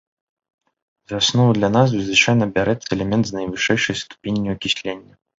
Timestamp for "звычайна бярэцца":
2.07-2.89